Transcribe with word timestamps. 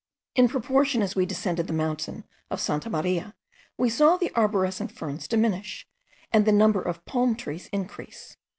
In 0.33 0.47
proportion 0.49 1.03
as 1.03 1.15
we 1.15 1.27
descended 1.27 1.67
the 1.67 1.73
mountain 1.73 2.23
of 2.49 2.59
Santa 2.59 2.89
Maria, 2.89 3.35
we 3.77 3.87
saw 3.87 4.17
the 4.17 4.31
arborescent 4.35 4.91
ferns 4.91 5.27
diminish, 5.27 5.87
and 6.33 6.43
the 6.43 6.51
number 6.51 6.81
of 6.81 7.05
palm 7.05 7.35
trees 7.35 7.69
increase. 7.71 8.35